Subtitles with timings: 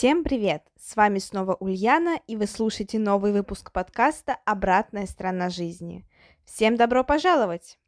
[0.00, 0.62] Всем привет!
[0.80, 6.06] С вами снова Ульяна, и вы слушаете новый выпуск подкаста «Обратная сторона жизни».
[6.46, 7.78] Всем добро пожаловать!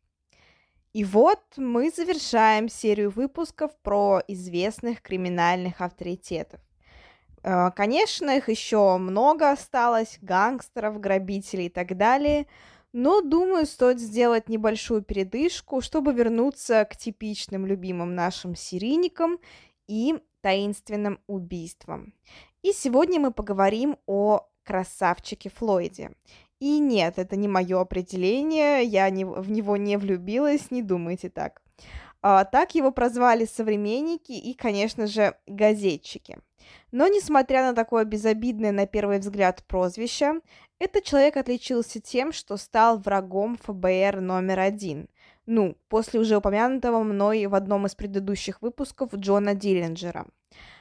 [0.92, 6.60] И вот мы завершаем серию выпусков про известных криминальных авторитетов.
[7.44, 12.46] Э, конечно, их еще много осталось, гангстеров, грабителей и так далее,
[12.92, 19.38] но, думаю, стоит сделать небольшую передышку, чтобы вернуться к типичным любимым нашим серийникам
[19.88, 22.12] и таинственным убийством.
[22.62, 26.12] И сегодня мы поговорим о красавчике Флойде.
[26.60, 31.60] И нет, это не мое определение, я не, в него не влюбилась, не думайте так.
[32.20, 36.38] А, так его прозвали современники и, конечно же, газетчики.
[36.92, 40.40] Но, несмотря на такое безобидное на первый взгляд прозвище,
[40.78, 45.08] этот человек отличился тем, что стал врагом ФБР номер один–
[45.46, 50.26] ну, после уже упомянутого мной в одном из предыдущих выпусков Джона Диллинджера.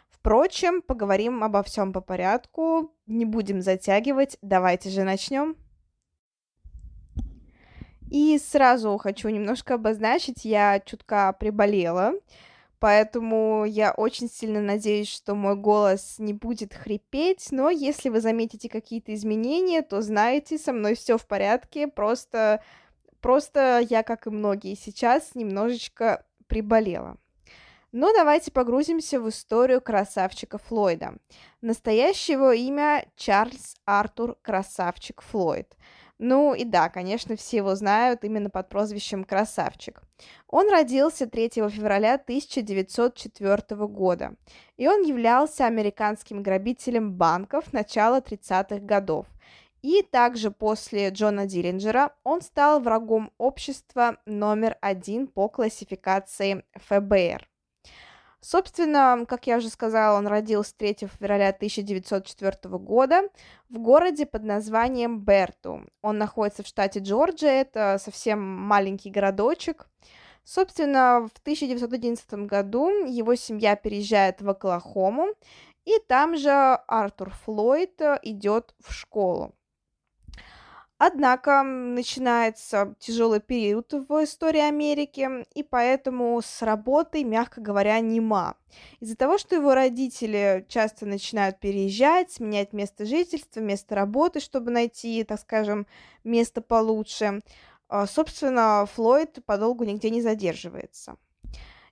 [0.10, 5.56] Впрочем, поговорим обо всем по порядку, не будем затягивать, давайте же начнем.
[8.12, 12.12] И сразу хочу немножко обозначить, я чутка приболела,
[12.78, 18.70] поэтому я очень сильно надеюсь, что мой голос не будет хрипеть, но если вы заметите
[18.70, 22.62] какие-то изменения, то знаете, со мной все в порядке, просто
[23.22, 27.18] Просто я, как и многие сейчас, немножечко приболела.
[27.94, 31.16] Но ну, давайте погрузимся в историю красавчика Флойда.
[31.60, 35.76] Настоящее его имя Чарльз Артур Красавчик Флойд.
[36.18, 40.04] Ну и да, конечно, все его знают именно под прозвищем Красавчик.
[40.48, 44.36] Он родился 3 февраля 1904 года,
[44.78, 49.26] и он являлся американским грабителем банков начала 30-х годов–
[49.82, 57.48] и также после Джона Диллинджера он стал врагом общества номер один по классификации ФБР.
[58.44, 63.22] Собственно, как я уже сказала, он родился 3 февраля 1904 года
[63.70, 65.86] в городе под названием Берту.
[66.02, 69.88] Он находится в штате Джорджия, это совсем маленький городочек.
[70.44, 75.28] Собственно, в 1911 году его семья переезжает в Оклахому,
[75.86, 79.54] и там же Артур Флойд идет в школу.
[81.04, 88.54] Однако начинается тяжелый период в истории Америки, и поэтому с работой, мягко говоря, нема.
[89.00, 95.24] Из-за того, что его родители часто начинают переезжать, менять место жительства, место работы, чтобы найти,
[95.24, 95.88] так скажем,
[96.24, 97.42] место получше,
[97.90, 101.16] а, собственно, Флойд подолгу нигде не задерживается.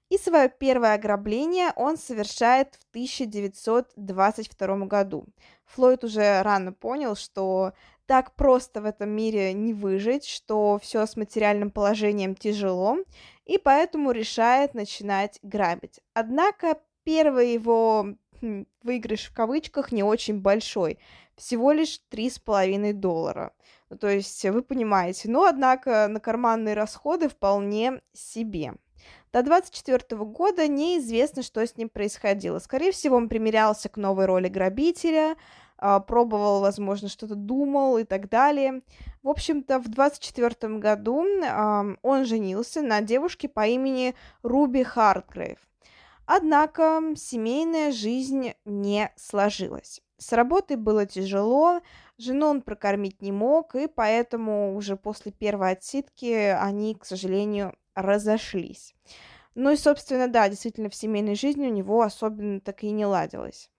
[0.10, 5.26] И свое первое ограбление он совершает в 1922 году.
[5.66, 7.74] Флойд уже рано понял, что
[8.10, 12.98] так просто в этом мире не выжить, что все с материальным положением тяжело,
[13.46, 16.00] и поэтому решает начинать грабить.
[16.16, 18.08] Однако первый его
[18.42, 20.98] хм, выигрыш в кавычках не очень большой,
[21.36, 23.54] всего лишь 3,5 доллара.
[23.92, 28.74] Ну, то есть вы понимаете, но однако на карманные расходы вполне себе.
[29.32, 32.58] До 24 года неизвестно, что с ним происходило.
[32.58, 35.36] Скорее всего, он примерялся к новой роли грабителя,
[36.08, 38.82] пробовал, возможно, что-то думал и так далее.
[39.24, 41.26] В общем-то, в 24 году
[42.02, 45.58] он женился на девушке по имени Руби Хартгрейв.
[46.26, 50.02] Однако семейная жизнь не сложилась.
[50.18, 51.82] С работой было тяжело,
[52.18, 58.94] жену он прокормить не мог, и поэтому уже после первой отсидки они, к сожалению, разошлись.
[59.56, 63.72] Ну и, собственно, да, действительно, в семейной жизни у него особенно так и не ладилось.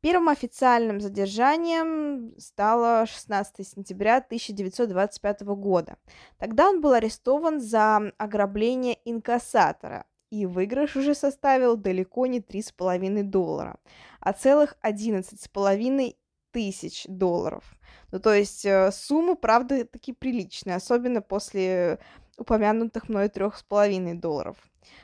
[0.00, 5.96] Первым официальным задержанием стало 16 сентября 1925 года.
[6.38, 13.80] Тогда он был арестован за ограбление инкассатора, и выигрыш уже составил далеко не 3,5 доллара,
[14.20, 16.16] а целых 11,5
[16.52, 17.64] тысяч долларов.
[18.12, 21.98] Ну, то есть э, сумма, правда, таки приличная, особенно после
[22.38, 24.56] упомянутых мной 3,5 долларов.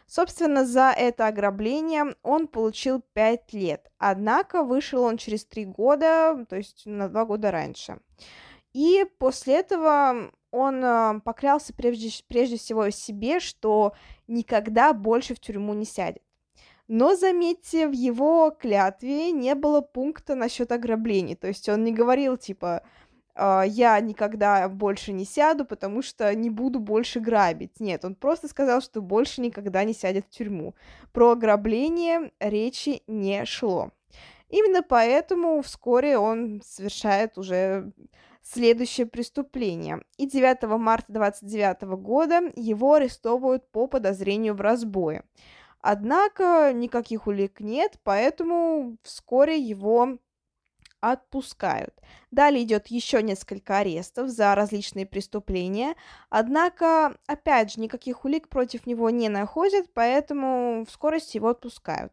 [0.07, 6.57] Собственно, за это ограбление он получил 5 лет, однако вышел он через 3 года, то
[6.57, 7.99] есть на 2 года раньше.
[8.73, 13.93] И после этого он э, поклялся прежде, прежде всего себе, что
[14.27, 16.23] никогда больше в тюрьму не сядет.
[16.87, 21.35] Но, заметьте, в его клятве не было пункта насчет ограблений.
[21.35, 22.83] То есть он не говорил, типа, «А,
[23.37, 27.81] я никогда больше не сяду, потому что не буду больше грабить.
[27.81, 30.75] Нет, он просто сказал, что больше никогда не сядет в тюрьму.
[31.13, 33.91] Про ограбление речи не шло.
[34.49, 37.93] Именно поэтому вскоре он совершает уже
[38.43, 40.03] следующее преступление.
[40.17, 45.25] И 9 марта 29 года его арестовывают по подозрению в разбое.
[45.81, 50.19] Однако никаких улик нет, поэтому вскоре его
[51.13, 51.95] отпускают.
[52.31, 55.95] Далее идет еще несколько арестов за различные преступления,
[56.31, 62.13] однако, опять же, никаких улик против него не находят, поэтому в скорости его отпускают.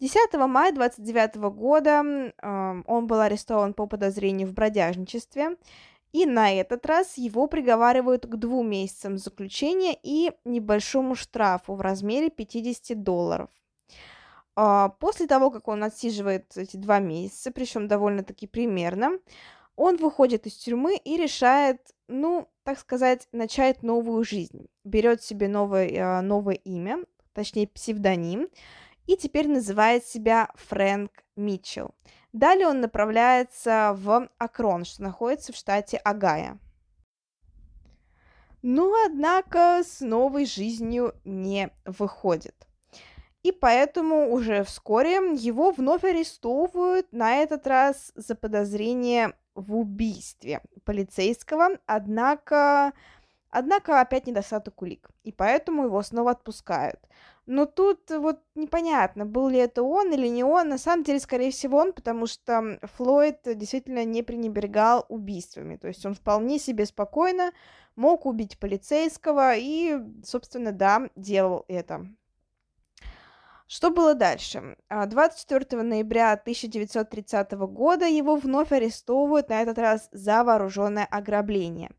[0.00, 5.56] 10 мая 29 года э, он был арестован по подозрению в бродяжничестве,
[6.12, 12.30] и на этот раз его приговаривают к двум месяцам заключения и небольшому штрафу в размере
[12.30, 13.50] 50 долларов.
[14.56, 19.18] А, после того, как он отсиживает эти два месяца, причем довольно-таки примерно,
[19.76, 24.68] он выходит из тюрьмы и решает, ну, так сказать, начать новую жизнь.
[24.84, 28.48] Берет себе новое, а, новое имя, точнее псевдоним,
[29.06, 31.94] и теперь называет себя Фрэнк Митчелл.
[32.32, 36.58] Далее он направляется в Акрон, что находится в штате Агая.
[38.62, 42.66] Но, однако, с новой жизнью не выходит
[43.44, 51.78] и поэтому уже вскоре его вновь арестовывают, на этот раз за подозрение в убийстве полицейского,
[51.84, 52.94] однако,
[53.50, 56.98] однако опять недостаток улик, и поэтому его снова отпускают.
[57.44, 60.70] Но тут вот непонятно, был ли это он или не он.
[60.70, 65.76] На самом деле, скорее всего, он, потому что Флойд действительно не пренебрегал убийствами.
[65.76, 67.52] То есть он вполне себе спокойно
[67.96, 72.06] мог убить полицейского и, собственно, да, делал это.
[73.66, 74.76] Что было дальше?
[74.90, 81.90] 24 а, ноября 1930 года его вновь арестовывают, на этот раз за вооруженное ограбление.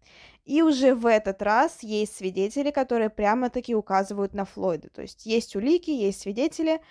[0.45, 4.89] И уже в этот раз есть свидетели, которые прямо-таки указывают на Флойда.
[4.89, 6.81] То есть есть улики, есть свидетели,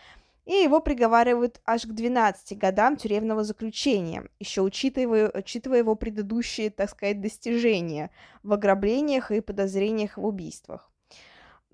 [0.45, 6.91] и его приговаривают аж к 12 годам тюремного заключения, еще учитывая, учитывая его предыдущие, так
[6.91, 8.11] сказать, достижения
[8.43, 10.91] в ограблениях и подозрениях в убийствах.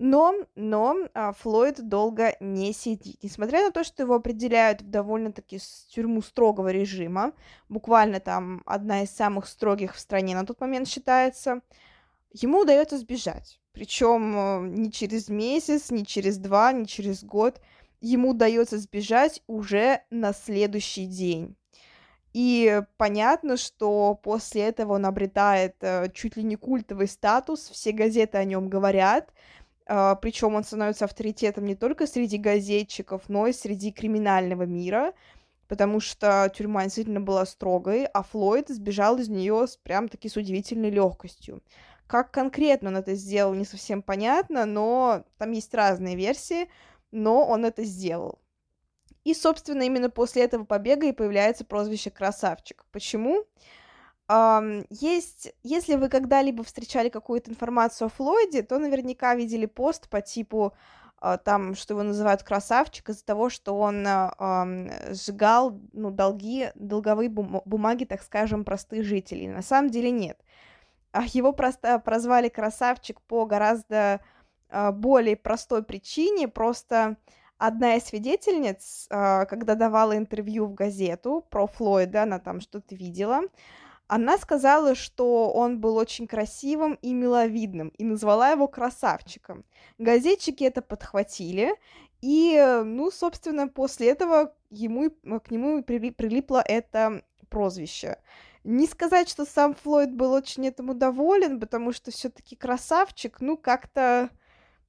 [0.03, 3.21] Но, но а, Флойд долго не сидит.
[3.21, 5.59] Несмотря на то, что его определяют в довольно-таки
[5.89, 7.33] тюрьму строгого режима,
[7.69, 11.61] буквально там одна из самых строгих в стране на тот момент считается,
[12.33, 13.61] ему удается сбежать.
[13.73, 17.61] Причем э, не через месяц, не через два, не через год.
[17.99, 21.55] Ему удается сбежать уже на следующий день.
[22.33, 28.39] И понятно, что после этого он обретает э, чуть ли не культовый статус, все газеты
[28.39, 29.31] о нем говорят,
[30.21, 35.13] причем он становится авторитетом не только среди газетчиков, но и среди криминального мира,
[35.67, 40.91] потому что тюрьма действительно была строгой, а Флойд сбежал из нее с прям-таки с удивительной
[40.91, 41.61] легкостью.
[42.07, 46.69] Как конкретно он это сделал, не совсем понятно, но там есть разные версии,
[47.11, 48.39] но он это сделал.
[49.23, 52.85] И, собственно, именно после этого побега и появляется прозвище «Красавчик».
[52.91, 53.45] Почему?
[54.89, 60.73] Есть, если вы когда-либо встречали какую-то информацию о Флойде, то наверняка видели пост по типу
[61.23, 67.29] а, там, что его называют красавчик из-за того, что он э, сжигал ну, долги, долговые
[67.29, 69.47] бумаги, так скажем, простых жителей.
[69.47, 70.39] На самом деле нет.
[71.11, 74.21] А его просто прозвали красавчик по гораздо
[74.69, 76.47] э, более простой причине.
[76.47, 77.17] Просто
[77.59, 83.41] одна из свидетельниц, э, когда давала интервью в газету про Флойда, она там что-то видела,
[84.11, 89.63] она сказала, что он был очень красивым и миловидным, и назвала его красавчиком.
[89.99, 91.73] Газетчики это подхватили,
[92.19, 98.17] и, ну, собственно, после этого ему, к нему прилипло это прозвище.
[98.65, 104.29] Не сказать, что сам Флойд был очень этому доволен, потому что все-таки красавчик, ну, как-то,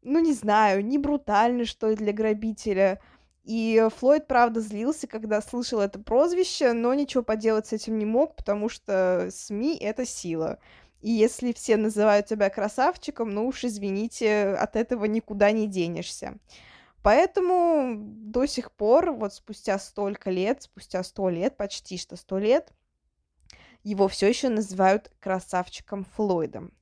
[0.02, 3.00] ну, не знаю, не брутально, что ли, для грабителя.
[3.44, 8.36] И Флойд, правда, злился, когда слышал это прозвище, но ничего поделать с этим не мог,
[8.36, 10.58] потому что СМИ— это сила.
[11.00, 16.38] И если все называют тебя красавчиком, ну уж извините, от этого никуда не денешься.
[17.02, 22.72] Поэтому до сих пор, вот спустя столько лет, спустя сто лет, почти что сто лет,
[23.82, 26.72] его все еще называют красавчиком Флойдом.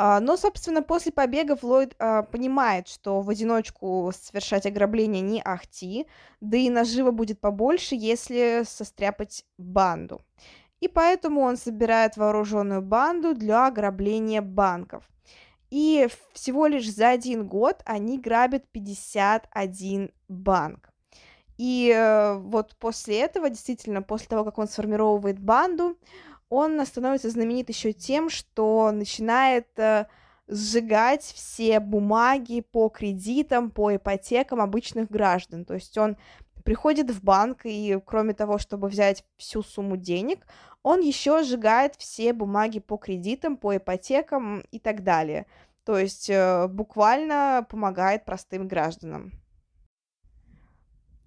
[0.00, 6.06] А, но, собственно, после побега Флойд а, понимает, что в одиночку совершать ограбление не ахти,
[6.40, 10.20] да и нажива будет побольше, если состряпать банду.
[10.78, 15.02] И поэтому он собирает вооруженную банду для ограбления банков.
[15.68, 20.92] И всего лишь за один год они грабят 51 банк.
[21.56, 25.98] И э, вот после этого, действительно, после того, как он сформировывает банду,
[26.50, 30.06] он становится знаменит еще тем, что начинает э,
[30.46, 35.64] сжигать все бумаги по кредитам, по ипотекам обычных граждан.
[35.64, 36.16] То есть он
[36.64, 40.46] приходит в банк и, кроме того, чтобы взять всю сумму денег,
[40.82, 45.46] он еще сжигает все бумаги по кредитам, по ипотекам и так далее.
[45.84, 49.32] То есть э, буквально помогает простым гражданам.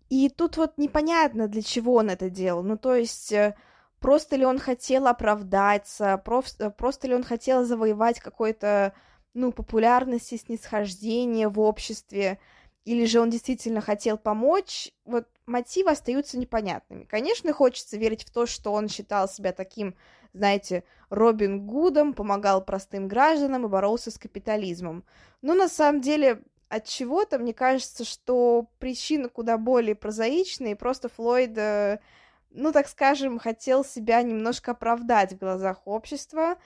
[0.09, 2.63] И тут вот непонятно, для чего он это делал.
[2.63, 3.55] Ну, то есть, э,
[4.01, 8.93] просто ли он хотел оправдаться, просто, просто ли он хотел завоевать какой-то,
[9.33, 12.39] ну, популярность и снисхождение в обществе,
[12.83, 17.03] или же он действительно хотел помочь, вот мотивы остаются непонятными.
[17.03, 19.95] Конечно, хочется верить в то, что он считал себя таким,
[20.33, 25.03] знаете, Робин Гудом, помогал простым гражданам и боролся с капитализмом.
[25.43, 31.07] Но на самом деле от чего-то мне кажется, что причина куда более прозаичная, и просто
[31.09, 31.99] Флойд, э,
[32.53, 36.57] ну, так скажем, хотел себя немножко оправдать в глазах общества.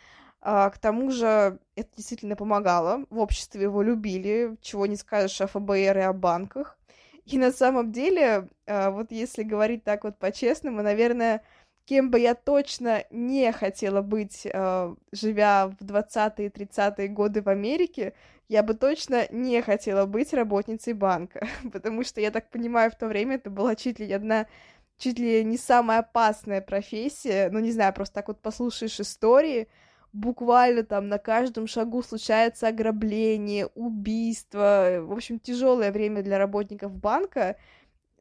[0.42, 3.06] А, к тому же это действительно помогало.
[3.10, 6.78] В обществе его любили, чего не скажешь о ФБР и о банках.
[7.26, 11.42] И на самом деле, а, вот если говорить так вот по-честному, наверное,
[11.86, 18.14] кем бы я точно не хотела быть, а, живя в 20-е 30-е годы в Америке,
[18.48, 23.08] я бы точно не хотела быть работницей банка, потому что, я так понимаю, в то
[23.08, 24.48] время это была чуть ли одна,
[24.98, 29.68] чуть ли не самая опасная профессия, ну, не знаю, просто так вот послушаешь истории,
[30.14, 37.58] буквально там на каждом шагу случается ограбление, убийство, в общем, тяжелое время для работников банка,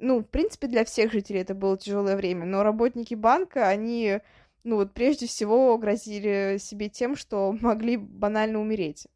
[0.00, 4.20] ну, в принципе, для всех жителей это было тяжелое время, но работники банка, они,
[4.64, 9.06] ну, вот прежде всего грозили себе тем, что могли банально умереть.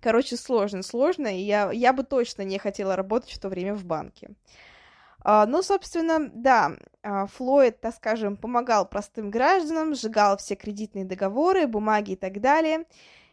[0.00, 3.86] Короче, сложно, сложно, и я, я бы точно не хотела работать в то время в
[3.86, 4.30] банке.
[5.24, 11.66] Uh, ну, собственно, да, uh, Флойд, так скажем, помогал простым гражданам, сжигал все кредитные договоры,
[11.66, 12.84] бумаги и так далее,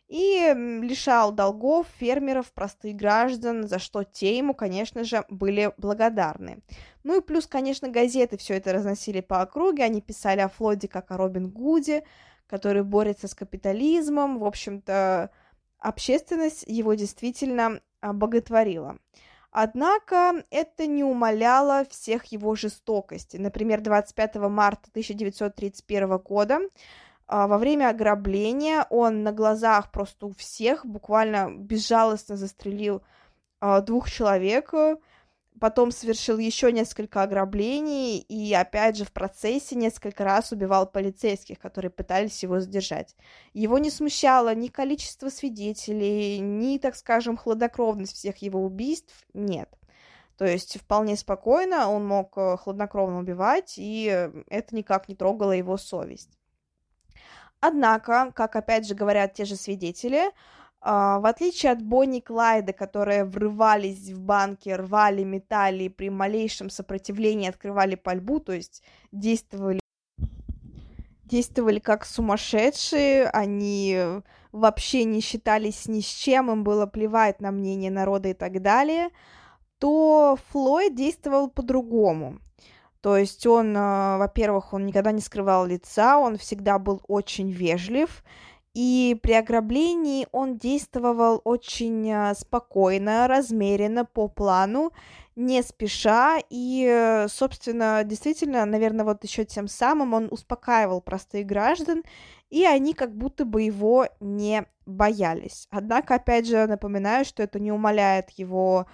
[0.08, 6.60] и лишал долгов фермеров, простых граждан, за что те ему, конечно же, были благодарны.
[7.04, 11.12] Ну и плюс, конечно, газеты все это разносили по округе, они писали о Флойде как
[11.12, 12.04] о Робин Гуде,
[12.48, 15.30] который борется с капитализмом, в общем-то,
[15.80, 18.98] общественность его действительно боготворила.
[19.52, 23.36] Однако это не умаляло всех его жестокости.
[23.36, 26.60] Например, 25 марта 1931 года
[27.28, 33.04] а, во время ограбления он на глазах просто у всех буквально безжалостно застрелил
[33.60, 34.74] а, двух человек,
[35.62, 41.92] потом совершил еще несколько ограблений и, опять же, в процессе несколько раз убивал полицейских, которые
[41.92, 43.16] пытались его задержать.
[43.54, 49.70] Его не смущало ни количество свидетелей, ни, так скажем, хладнокровность всех его убийств, нет.
[50.36, 55.78] То есть вполне спокойно он мог э, хладнокровно убивать, и это никак не трогало его
[55.78, 56.32] совесть.
[57.60, 60.32] Однако, как опять же говорят те же свидетели,
[60.82, 67.50] в отличие от Бонни и Клайда, которые врывались в банки, рвали, металли, при малейшем сопротивлении
[67.50, 69.80] открывали пальбу, то есть действовали,
[71.26, 74.22] действовали как сумасшедшие, они
[74.52, 79.10] вообще не считались ни с чем, им было плевать на мнение народа и так далее,
[79.78, 82.40] то Флойд действовал по-другому.
[83.02, 88.24] То есть он, uh, во-первых, он никогда не скрывал лица, он всегда был очень вежлив,
[88.74, 94.92] и при ограблении он действовал очень а, спокойно, размеренно, по плану,
[95.36, 102.04] не спеша, и, собственно, действительно, наверное, вот еще тем самым он успокаивал простых граждан,
[102.50, 105.68] и они как будто бы его не боялись.
[105.72, 108.88] Однако, опять же, напоминаю, что это не умаляет его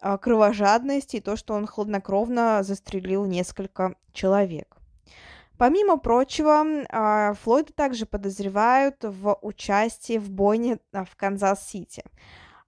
[0.00, 4.77] а, кровожадность и то, что он хладнокровно застрелил несколько человек.
[5.58, 12.04] Помимо прочего, а, Флойда также подозревают в участии в бойне а, в Канзас-Сити.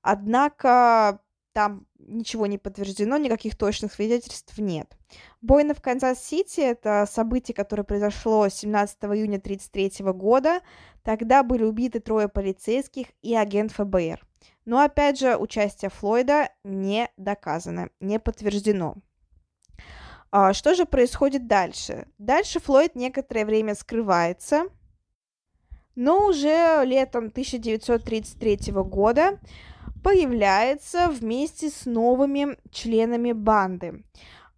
[0.02, 1.20] Однако
[1.52, 4.96] там ничего не подтверждено, никаких точных свидетельств нет.
[5.40, 10.60] Бойня в Канзас-Сити– это событие, которое произошло 17 июня 1933 года.
[11.04, 14.26] Тогда были убиты трое полицейских и агент ФБР.
[14.64, 18.96] Но опять же, участие Флойда не доказано, не подтверждено.
[20.32, 22.06] А, что же происходит дальше?
[22.18, 24.66] Дальше Флойд некоторое время скрывается,
[25.96, 29.40] но уже летом 1933 года
[30.04, 34.04] появляется вместе с новыми членами банды.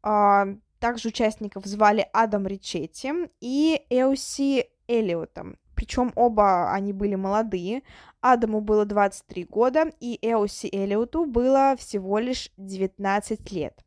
[0.02, 0.46] А,
[0.78, 5.58] также участников звали Адам Ричетти и Эуси Эллиотом.
[5.74, 7.82] Причем оба они были молодые.
[8.22, 13.84] Адаму было 23 года, и Эоси Эллиоту было всего лишь 19 лет.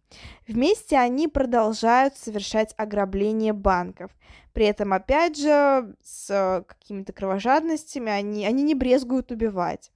[0.47, 4.11] Вместе они продолжают совершать ограбление банков.
[4.53, 9.91] При этом, опять же, с какими-то кровожадностями они, они не брезгуют убивать.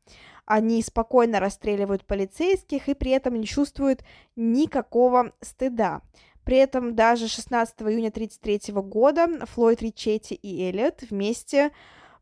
[0.46, 4.04] Они спокойно расстреливают полицейских и при этом не чувствуют
[4.36, 6.02] никакого стыда.
[6.44, 11.72] При этом даже 16 июня 1933 года Флойд Ричетти и Эллиот вместе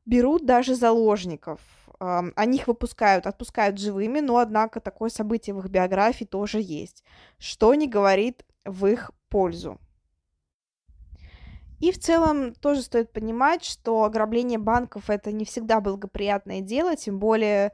[0.05, 1.59] берут даже заложников.
[1.99, 7.03] Они их выпускают, отпускают живыми, но, однако, такое событие в их биографии тоже есть,
[7.39, 9.79] что не говорит в их пользу.
[11.79, 17.19] И в целом тоже стоит понимать, что ограбление банков это не всегда благоприятное дело, тем
[17.19, 17.71] более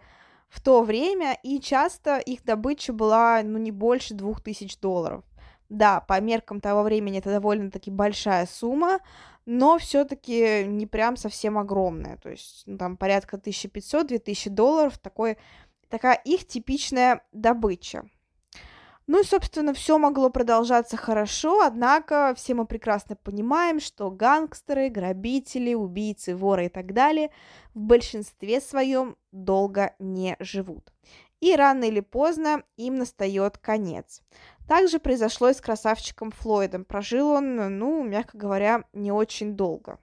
[0.49, 5.23] в то время, и часто их добыча была, ну, не больше двух тысяч долларов.
[5.69, 8.99] Да, по меркам того времени это довольно-таки большая сумма,
[9.45, 15.37] но все-таки не прям совсем огромная, то есть ну, там порядка 1500-2000 долларов, такой,
[15.89, 18.03] такая их типичная добыча.
[19.05, 25.73] Ну и, собственно, все могло продолжаться хорошо, однако все мы прекрасно понимаем, что гангстеры, грабители,
[25.73, 27.29] убийцы, воры и так далее
[27.73, 30.93] в большинстве своем долго не живут.
[31.41, 34.21] И рано или поздно им настает конец.
[34.67, 36.85] Также произошло и с красавчиком Флойдом.
[36.85, 39.99] Прожил он, ну, мягко говоря, не очень долго.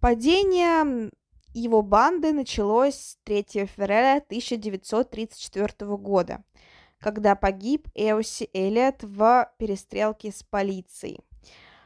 [0.00, 1.10] Падение
[1.54, 6.42] его банды началось 3 февраля 1934 года,
[6.98, 11.20] когда погиб Эоси Элliot в перестрелке с полицией.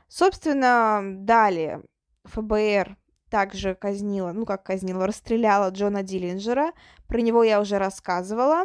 [0.09, 1.83] Собственно, далее
[2.25, 2.97] ФБР
[3.31, 6.73] также казнила, ну как казнила, расстреляла Джона Диллинджера.
[7.07, 8.65] Про него я уже рассказывала.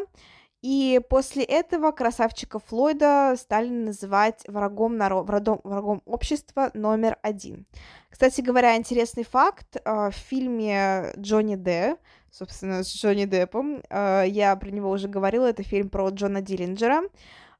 [0.63, 7.65] И после этого красавчика Флойда стали называть врагом, народ, врагом, врагом общества номер один.
[8.09, 11.97] Кстати говоря, интересный факт, а, в фильме Джонни Д,
[12.31, 17.03] собственно, с Джонни Деппом, а, я про него уже говорила, это фильм про Джона Диллинджера,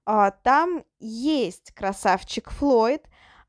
[0.06, 3.04] а, там есть красавчик Флойд,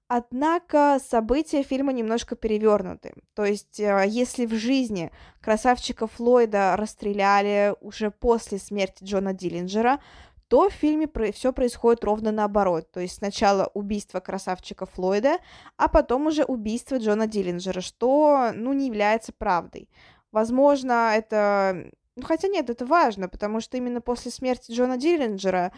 [0.06, 3.14] Однако события фильма немножко перевернуты.
[3.34, 10.00] То есть, э, если в жизни красавчика Флойда расстреляли уже после смерти Джона Диллинджера,
[10.48, 12.90] то в фильме все происходит ровно наоборот.
[12.92, 15.38] То есть сначала убийство красавчика Флойда,
[15.78, 19.88] а потом уже убийство Джона Диллинджера, что, ну, не является правдой.
[20.32, 21.90] Возможно, это...
[22.16, 25.72] Ну, хотя нет, это важно, потому что именно после смерти Джона Диллинджера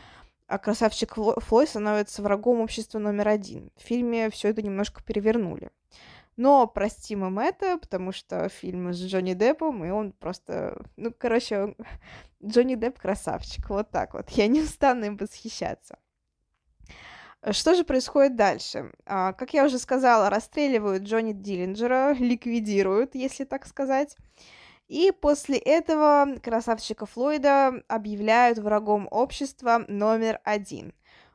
[0.47, 3.71] а красавчик Флой становится врагом общества номер один.
[3.77, 5.71] В фильме все это немножко перевернули.
[6.37, 10.85] Но простим им это, потому что фильм с Джонни Деппом, и он просто...
[10.97, 11.77] Ну, короче, он...
[12.45, 14.29] Джонни Депп красавчик, вот так вот.
[14.31, 15.99] Я не устану им восхищаться.
[17.53, 18.93] Что же происходит дальше?
[19.07, 24.17] А, как я уже сказала, расстреливают Джонни Диллинджера, ликвидируют, если так сказать.
[24.89, 30.93] И после этого красавчика Флойда объявляют врагом общества номер один.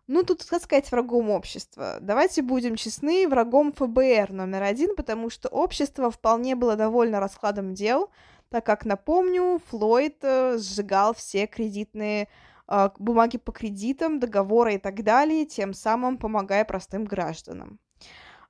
[0.08, 1.98] Ну, тут, как сказать, врагом общества.
[2.02, 8.10] Давайте будем честны, врагом ФБР номер один, потому что общество вполне было довольно раскладом дел,
[8.50, 12.28] так как, напомню, Флойд э, сжигал все кредитные
[12.68, 17.80] э, бумаги по кредитам, договоры и так далее, тем самым помогая простым гражданам.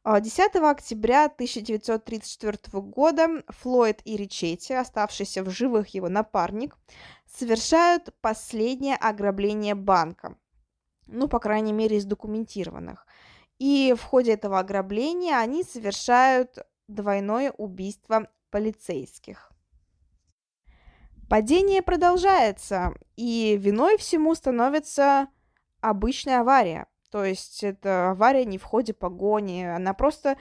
[0.04, 6.76] 10 а, октября 1934 года Флойд и Ричетти, оставшийся в живых его напарник,
[7.28, 10.38] совершают последнее ограбление банка.
[11.06, 13.06] Ну, по крайней мере, из документированных.
[13.60, 19.52] И в ходе этого ограбления они совершают двойное убийство полицейских.
[21.30, 25.28] Падение продолжается, и виной всему становится
[25.80, 26.88] обычная авария.
[27.12, 30.38] То есть это авария не в ходе погони, она просто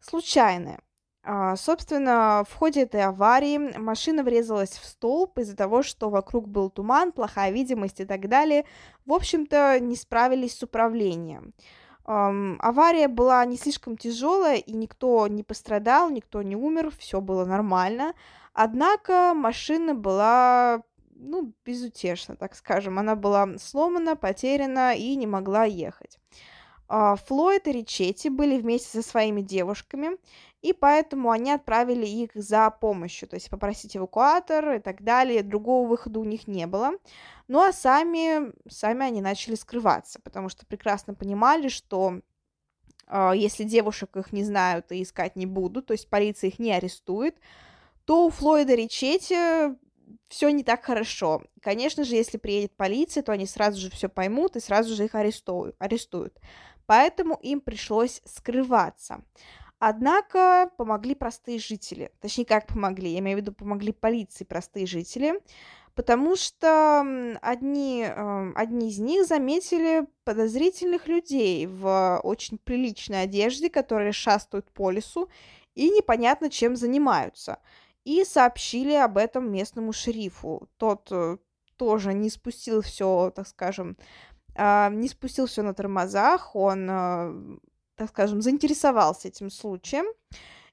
[0.00, 0.80] случайная.
[1.22, 6.70] А, собственно, в ходе этой аварии машина врезалась в столб из-за того, что вокруг был
[6.70, 8.64] туман, плохая видимость и так далее.
[9.04, 11.52] В общем-то, не справились с управлением.
[12.06, 17.44] Um, авария была не слишком тяжелая, и никто не пострадал, никто не умер, все было
[17.44, 18.14] нормально.
[18.52, 20.82] Однако машина была
[21.20, 22.98] ну, безутешна, так скажем.
[22.98, 26.18] Она была сломана, потеряна и не могла ехать.
[26.88, 30.18] А, Флойд и Ричетти были вместе со своими девушками,
[30.60, 35.44] и поэтому они отправили их за помощью, то есть попросить эвакуатор и так далее.
[35.44, 36.92] Другого выхода у них не было.
[37.46, 42.20] Ну а сами, сами они начали скрываться, потому что прекрасно понимали, что
[43.06, 46.72] э, если девушек их не знают и искать не будут, то есть полиция их не
[46.72, 47.36] арестует,
[48.04, 49.76] то у Флойда Ричетти
[50.28, 51.42] все не так хорошо.
[51.60, 55.14] Конечно же, если приедет полиция, то они сразу же все поймут и сразу же их
[55.14, 55.76] арестуют.
[55.78, 56.38] арестуют.
[56.86, 59.22] Поэтому им пришлось скрываться.
[59.78, 62.10] Однако помогли простые жители.
[62.20, 63.12] Точнее, как помогли?
[63.12, 65.40] Я имею в виду, помогли полиции простые жители,
[65.94, 67.00] потому что
[67.40, 74.90] одни, э, одни из них заметили подозрительных людей в очень приличной одежде, которые шастают по
[74.90, 75.30] лесу
[75.74, 77.58] и непонятно чем занимаются.
[78.04, 80.68] И сообщили об этом местному шерифу.
[80.78, 81.36] Тот э,
[81.76, 83.96] тоже не спустил все, так скажем,
[84.54, 87.34] а, не спустил все на тормозах, он, а,
[87.94, 90.04] так скажем, заинтересовался этим случаем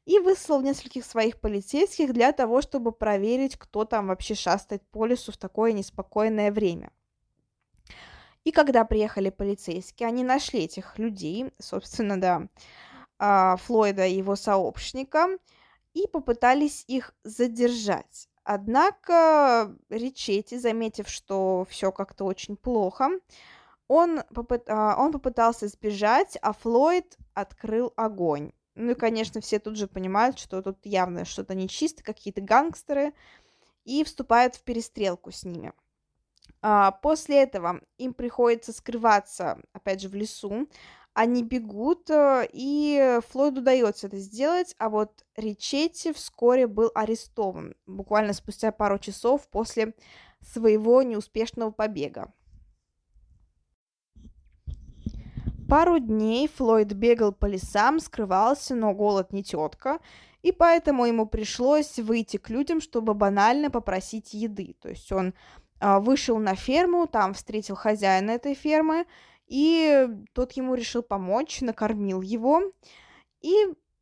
[0.05, 5.31] и выслал нескольких своих полицейских для того, чтобы проверить, кто там вообще шастает по лесу
[5.31, 6.91] в такое неспокойное время.
[8.43, 12.47] И когда приехали полицейские, они нашли этих людей, собственно, да,
[13.19, 15.27] а, Флойда и его сообщника,
[15.97, 18.29] и попытались их задержать.
[18.43, 23.09] Однако Ричетти, заметив, что все как-то очень плохо,
[23.87, 24.69] он, попыт...
[24.69, 28.51] А, он попытался сбежать, а Флойд открыл огонь.
[28.75, 33.13] Ну и, конечно, все тут же понимают, что тут явно что-то нечисто, какие-то гангстеры,
[33.83, 35.73] и вступают в перестрелку с ними.
[36.61, 40.67] А, после этого им приходится скрываться, опять же, в лесу.
[41.19, 48.33] Они бегут, э, и Флойду удается это сделать, а вот Ричетти вскоре был арестован, буквально
[48.33, 49.95] спустя пару часов после
[50.41, 52.31] своего неуспешного побега.
[55.67, 59.97] Пару дней Флойд бегал по лесам, скрывался, но голод не тетка,
[60.43, 64.75] и поэтому ему пришлось выйти к людям, чтобы банально попросить еды.
[64.79, 65.33] То есть он
[65.79, 69.07] а, вышел на ферму, там встретил хозяина этой фермы,
[69.47, 72.61] и тот ему решил помочь, накормил его,
[73.41, 73.55] и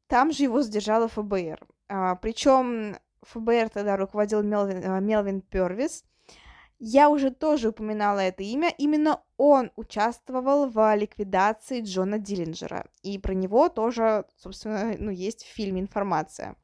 [0.08, 1.66] там же его сдержала ФБР.
[1.88, 6.04] А, причем ФБР тогда руководил Мелвин, а, Мелвин Первис–
[6.80, 8.74] я уже тоже упоминала это имя.
[8.78, 12.86] Именно он участвовал в ликвидации Джона Диллинджера.
[13.02, 16.56] И про него тоже, собственно, ну, есть в фильме информация.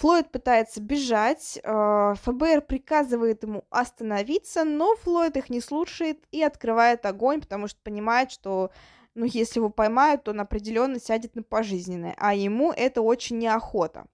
[0.00, 7.04] Флойд пытается бежать, э, ФБР приказывает ему остановиться, но Флойд их не слушает и открывает
[7.04, 8.70] огонь, потому что понимает, что
[9.14, 14.06] ну, если его поймают, то он определенно сядет на пожизненное, а ему это очень неохота.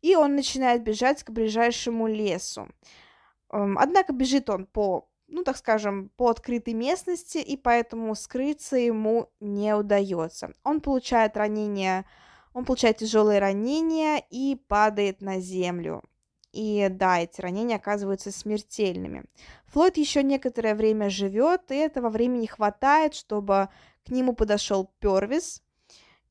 [0.00, 2.68] И он начинает бежать к ближайшему лесу.
[3.50, 9.74] Однако бежит он по, ну так скажем, по открытой местности, и поэтому скрыться ему не
[9.74, 10.54] удается.
[10.64, 12.06] Он получает ранение,
[12.56, 16.02] он получает тяжелые ранения и падает на землю.
[16.52, 19.24] И да, эти ранения оказываются смертельными.
[19.66, 23.68] Флойд еще некоторое время живет, и этого времени хватает, чтобы
[24.06, 25.62] к нему подошел Первис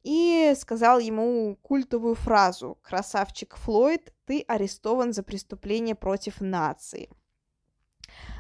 [0.02, 7.08] и сказал ему культовую фразу «Красавчик Флойд, ты арестован за преступление против нации.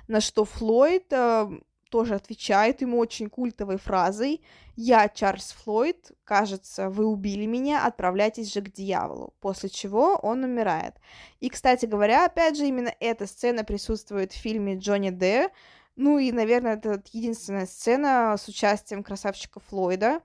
[0.07, 1.51] На что Флойд э,
[1.89, 4.41] тоже отвечает ему очень культовой фразой
[4.75, 10.95] «Я Чарльз Флойд, кажется, вы убили меня, отправляйтесь же к дьяволу», после чего он умирает.
[11.39, 15.49] И, кстати говоря, опять же, именно эта сцена присутствует в фильме Джонни Д.
[15.95, 20.21] Ну и, наверное, это единственная сцена с участием красавчика Флойда,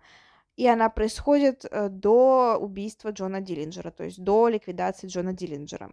[0.57, 5.91] и она происходит э, до убийства Джона Диллинджера, то есть до ликвидации Джона Диллинджера,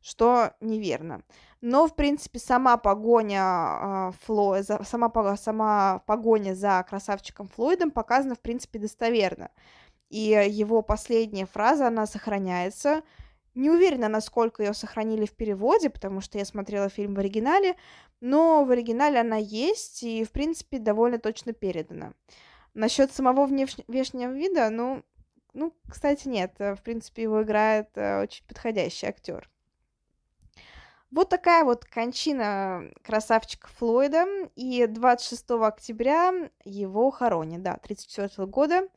[0.00, 1.22] что неверно.
[1.60, 4.62] Но, в принципе, сама погоня э, Фло...
[4.62, 9.50] сама, сама погоня за красавчиком Флойдом показана, в принципе, достоверно.
[10.08, 13.02] И его последняя фраза, она сохраняется.
[13.54, 17.76] Не уверена, насколько ее сохранили в переводе, потому что я смотрела фильм в оригинале,
[18.20, 22.12] но в оригинале она есть и, в принципе, довольно точно передана.
[22.74, 23.76] Насчет самого внеш...
[23.88, 25.02] внешнего вида, ну,
[25.52, 26.54] ну, кстати, нет.
[26.58, 29.50] Э, в принципе, его играет э, очень подходящий актер.
[31.10, 34.26] Вот такая вот кончина красавчика Флойда.
[34.54, 36.32] И 26 октября
[36.64, 38.88] его хоронят, да, 34 года.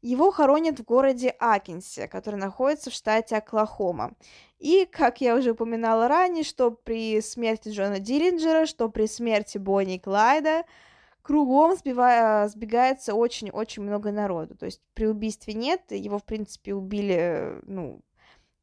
[0.00, 4.14] Его хоронят в городе Акинсе, который находится в штате Оклахома.
[4.58, 9.96] И, как я уже упоминала ранее, что при смерти Джона Диллинджера, что при смерти Бонни
[9.96, 10.64] и Клайда–
[11.22, 14.56] кругом сбивая, сбегается очень-очень много народу.
[14.56, 18.00] То есть при убийстве нет, его, в принципе, убили, ну,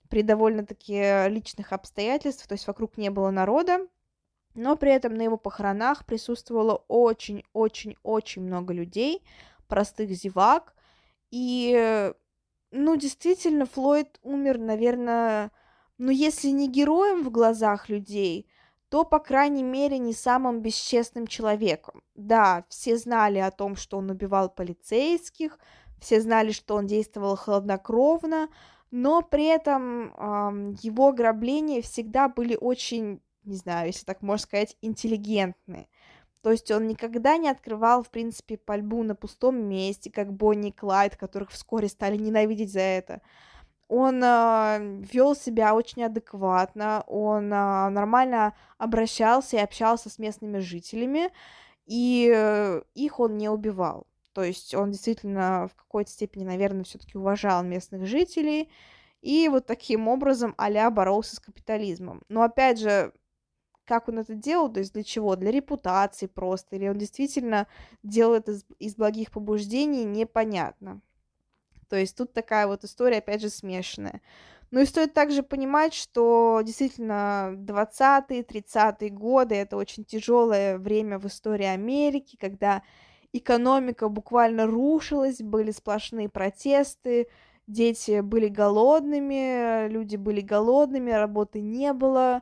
[0.10, 3.88] при довольно-таки личных обстоятельствах, то есть вокруг не было народа,
[4.56, 9.24] но при этом на его похоронах присутствовало очень-очень-очень много людей,
[9.68, 10.74] простых зевак,
[11.32, 12.12] и,
[12.72, 15.52] ну, действительно, Флойд умер, наверное,
[15.98, 18.50] ну, если не героем в глазах людей,
[18.90, 22.02] то, по крайней мере, не самым бесчестным человеком.
[22.16, 25.60] Да, все знали о том, что он убивал полицейских,
[26.02, 28.50] все знали, что он действовал хладнокровно,
[28.92, 34.78] но при этом э, его ограбления всегда были очень, не знаю, если так можно сказать,
[34.82, 35.88] интеллигентные.
[36.42, 40.72] То есть он никогда не открывал, в принципе, пальбу на пустом месте, как Бонни и
[40.72, 43.22] Клайд, которых вскоре стали ненавидеть за это.
[43.90, 51.32] Он э, вел себя очень адекватно, он э, нормально обращался и общался с местными жителями,
[51.86, 54.06] и э, их он не убивал.
[54.40, 58.72] То есть он действительно в какой-то степени, наверное, все-таки уважал местных жителей,
[59.22, 62.22] и вот таким образом а боролся с капитализмом.
[62.30, 63.12] Но опять же,
[63.84, 65.36] как он это делал, то есть для чего?
[65.36, 67.68] Для репутации просто, или он действительно
[68.02, 71.02] делает из, из благих побуждений, непонятно.
[71.90, 74.22] То есть тут такая вот история, опять же, смешанная.
[74.72, 81.26] Ну и стоит также понимать, что действительно 20-е, 30-е годы это очень тяжелое время в
[81.26, 82.84] истории Америки, когда
[83.34, 87.28] экономика буквально рушилась, были сплошные протесты,
[87.68, 92.42] дети были голодными, люди были голодными, работы не было,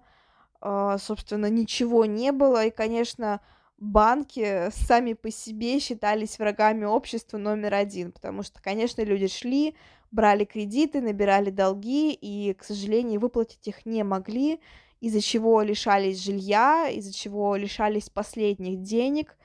[0.62, 2.65] а, собственно, ничего не было.
[2.65, 3.41] И, конечно,
[3.78, 9.76] банки сами по себе считались врагами общества номер один, потому что, конечно, люди шли,
[10.12, 14.60] брали кредиты, набирали долги, и, к сожалению, выплатить их не могли,
[15.00, 19.38] из-за чего лишались жилья, из-за чего лишались последних денег.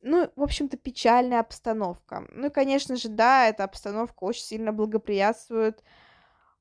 [0.00, 2.24] Ну, в общем-то, печальная обстановка.
[2.32, 5.82] Ну и, конечно же, да, эта обстановка очень сильно благоприятствует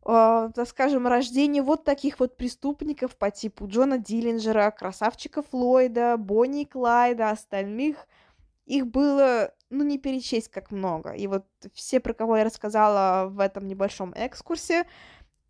[0.06, 6.62] э, так скажем, рождение вот таких вот преступников по типу Джона Диллинджера, красавчика Флойда, Бонни
[6.64, 8.08] и Клайда, остальных.
[8.66, 11.12] Их было, ну, не перечесть как много.
[11.12, 14.86] И вот все, про кого я рассказала в этом небольшом экскурсе,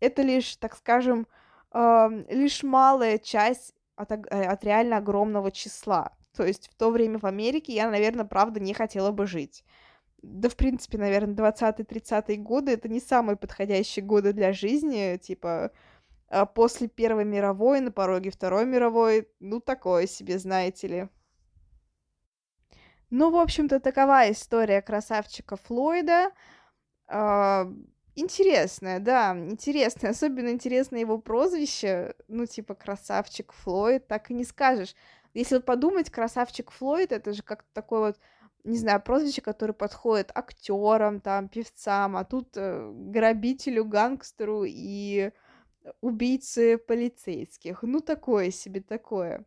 [0.00, 1.26] это лишь, так скажем,
[1.72, 6.12] э, лишь малая часть от, э, от реально огромного числа.
[6.38, 9.64] То есть в то время в Америке я, наверное, правда не хотела бы жить
[10.22, 15.70] да, в принципе, наверное, 20-30-е годы это не самые подходящие годы для жизни, типа,
[16.28, 21.08] а после Первой мировой, на пороге Второй мировой, ну, такое себе, знаете ли.
[23.10, 26.32] Ну, в общем-то, такова история красавчика Флойда.
[27.06, 27.66] А,
[28.14, 30.10] интересная, да, интересная.
[30.10, 32.14] Особенно интересно его прозвище.
[32.26, 34.94] Ну, типа, красавчик Флойд, так и не скажешь.
[35.38, 38.18] Если вот подумать, красавчик Флойд, это же как-то такой вот
[38.64, 45.30] не знаю, прозвище, которое подходит актерам, там, певцам, а тут э, грабителю, гангстеру и
[46.00, 47.84] убийце полицейских.
[47.84, 49.46] Ну, такое себе такое.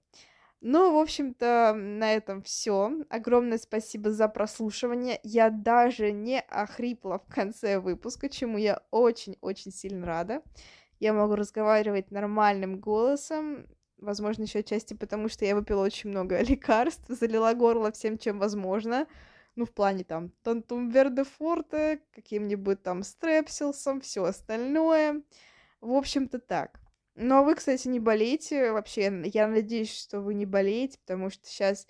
[0.61, 3.03] Ну, в общем-то, на этом все.
[3.09, 5.19] Огромное спасибо за прослушивание.
[5.23, 10.41] Я даже не охрипла в конце выпуска, чему я очень-очень сильно рада.
[11.01, 13.67] Я могу разговаривать нормальным голосом,
[14.01, 19.07] Возможно, еще отчасти потому, что я выпила очень много лекарств, залила горло всем, чем возможно.
[19.55, 21.23] Ну, в плане там тантум верде
[22.13, 25.21] каким-нибудь там стрепсилсом, все остальное.
[25.81, 26.79] В общем-то так.
[27.15, 29.21] Но вы, кстати, не болеете вообще.
[29.25, 31.85] Я надеюсь, что вы не болеете, потому что сейчас,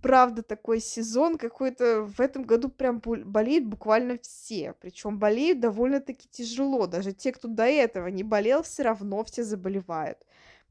[0.00, 4.74] правда, такой сезон какой-то в этом году прям болеют буквально все.
[4.80, 6.86] Причем болеют довольно-таки тяжело.
[6.86, 10.18] Даже те, кто до этого не болел, все равно все заболевают.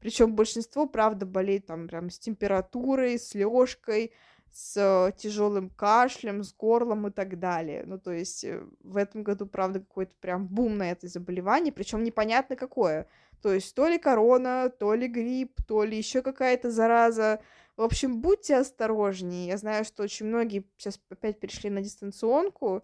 [0.02, 4.12] Причем большинство, правда, болеет там прям с температурой, с лёжкой,
[4.50, 7.84] с э, тяжелым кашлем, с горлом и так далее.
[7.86, 12.02] Ну, то есть э, в этом году, правда, какой-то прям бум на это заболевание, причем
[12.02, 13.06] непонятно какое.
[13.42, 17.40] То есть то ли корона, то ли грипп, то ли еще какая-то зараза.
[17.76, 19.46] В общем, будьте осторожнее.
[19.46, 22.82] Я знаю, что очень многие сейчас опять перешли на дистанционку.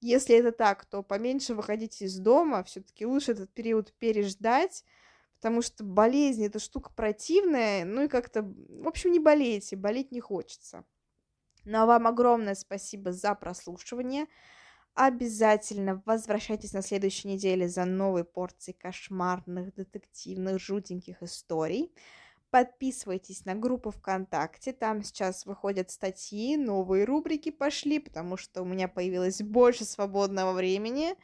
[0.00, 2.62] Если это так, то поменьше выходите из дома.
[2.62, 4.84] Все-таки лучше этот период переждать,
[5.40, 10.20] потому что болезнь это штука противная, ну и как-то, в общем, не болейте, болеть не
[10.20, 10.84] хочется.
[11.64, 14.26] Ну а вам огромное спасибо за прослушивание.
[14.92, 21.94] Обязательно возвращайтесь на следующей неделе за новой порцией кошмарных, детективных, жутеньких историй.
[22.50, 28.88] Подписывайтесь на группу ВКонтакте, там сейчас выходят статьи, новые рубрики пошли, потому что у меня
[28.88, 31.14] появилось больше свободного времени.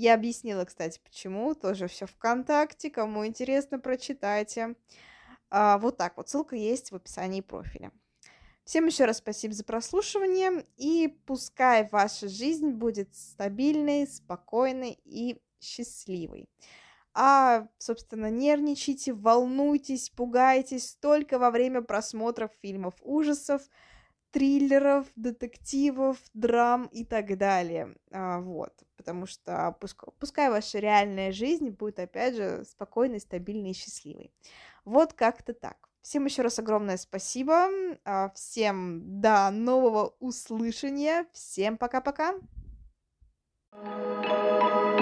[0.00, 1.54] Я объяснила, кстати, почему.
[1.54, 2.88] Тоже все ВКонтакте.
[2.88, 4.74] Кому интересно, прочитайте.
[5.50, 6.30] А, вот так вот.
[6.30, 7.92] Ссылка есть в описании профиля.
[8.64, 10.64] Всем еще раз спасибо за прослушивание.
[10.78, 16.48] И пускай ваша жизнь будет стабильной, спокойной и счастливой.
[17.12, 23.60] А, собственно, нервничайте, волнуйтесь, пугайтесь только во время просмотров фильмов ужасов,
[24.30, 27.94] триллеров, детективов, драм и так далее.
[28.10, 28.72] А, вот,
[29.10, 34.32] потому что пускай, пускай ваша реальная жизнь будет, опять же, спокойной, стабильной и счастливой.
[34.84, 35.76] Вот как-то так.
[36.00, 37.68] Всем еще раз огромное спасибо.
[38.04, 41.26] А, всем до нового услышания.
[41.32, 42.34] Всем пока-пока.
[43.72, 44.99] thank you